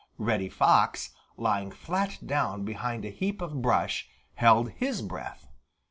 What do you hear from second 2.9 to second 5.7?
a heap of brush, held his breath.